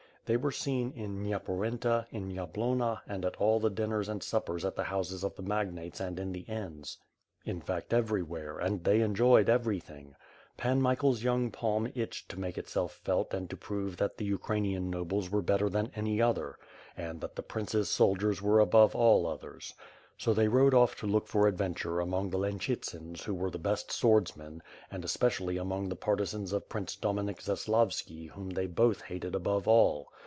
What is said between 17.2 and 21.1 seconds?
the Prince's sol diers are above all others. So they rode off to